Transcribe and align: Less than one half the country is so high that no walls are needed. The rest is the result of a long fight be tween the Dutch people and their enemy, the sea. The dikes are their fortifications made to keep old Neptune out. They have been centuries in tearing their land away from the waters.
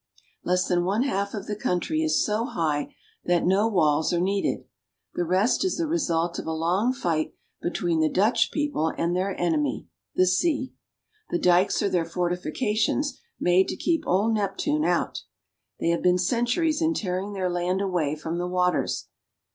Less 0.43 0.67
than 0.67 0.83
one 0.83 1.03
half 1.03 1.33
the 1.33 1.55
country 1.55 2.01
is 2.01 2.25
so 2.25 2.45
high 2.45 2.91
that 3.25 3.45
no 3.45 3.67
walls 3.67 4.11
are 4.11 4.19
needed. 4.19 4.65
The 5.13 5.23
rest 5.23 5.63
is 5.63 5.77
the 5.77 5.85
result 5.85 6.39
of 6.39 6.47
a 6.47 6.51
long 6.53 6.91
fight 6.91 7.35
be 7.61 7.69
tween 7.69 7.99
the 7.99 8.09
Dutch 8.09 8.49
people 8.49 8.91
and 8.97 9.15
their 9.15 9.39
enemy, 9.39 9.85
the 10.15 10.25
sea. 10.25 10.73
The 11.29 11.37
dikes 11.37 11.83
are 11.83 11.89
their 11.89 12.03
fortifications 12.05 13.21
made 13.39 13.67
to 13.67 13.75
keep 13.75 14.01
old 14.07 14.33
Neptune 14.33 14.83
out. 14.85 15.21
They 15.79 15.89
have 15.89 16.01
been 16.01 16.17
centuries 16.17 16.81
in 16.81 16.95
tearing 16.95 17.33
their 17.33 17.47
land 17.47 17.79
away 17.79 18.15
from 18.15 18.39
the 18.39 18.47
waters. 18.47 19.05